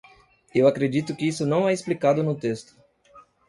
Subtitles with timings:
[0.51, 2.75] Eu acredito que isso não é explicado no texto.